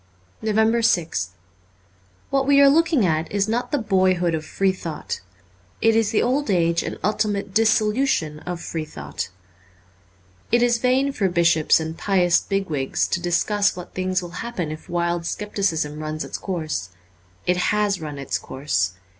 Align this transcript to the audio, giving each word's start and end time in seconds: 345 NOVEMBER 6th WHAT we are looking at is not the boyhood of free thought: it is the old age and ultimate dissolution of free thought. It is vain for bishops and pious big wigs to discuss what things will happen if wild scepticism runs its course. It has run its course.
345 0.39 0.55
NOVEMBER 0.55 1.11
6th 1.11 1.29
WHAT 2.31 2.47
we 2.47 2.59
are 2.59 2.69
looking 2.69 3.05
at 3.05 3.31
is 3.31 3.47
not 3.47 3.71
the 3.71 3.77
boyhood 3.77 4.33
of 4.33 4.43
free 4.43 4.71
thought: 4.71 5.21
it 5.79 5.95
is 5.95 6.09
the 6.09 6.23
old 6.23 6.49
age 6.49 6.81
and 6.81 6.97
ultimate 7.03 7.53
dissolution 7.53 8.39
of 8.39 8.59
free 8.59 8.83
thought. 8.83 9.29
It 10.51 10.63
is 10.63 10.79
vain 10.79 11.11
for 11.11 11.29
bishops 11.29 11.79
and 11.79 11.95
pious 11.99 12.41
big 12.41 12.67
wigs 12.67 13.07
to 13.09 13.21
discuss 13.21 13.75
what 13.75 13.93
things 13.93 14.23
will 14.23 14.31
happen 14.41 14.71
if 14.71 14.89
wild 14.89 15.27
scepticism 15.27 15.99
runs 15.99 16.23
its 16.25 16.39
course. 16.39 16.89
It 17.45 17.57
has 17.57 18.01
run 18.01 18.17
its 18.17 18.39
course. 18.39 18.93